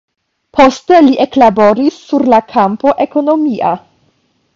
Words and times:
Poste 0.59 1.01
li 1.09 1.11
eklaboris 1.25 1.99
sur 2.05 2.25
la 2.35 2.39
kampo 2.55 2.95
ekonomia. 3.09 3.75